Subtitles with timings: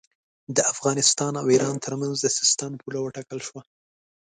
[0.55, 3.61] د افغانستان او ایران ترمنځ د سیستان پوله وټاکل شوه.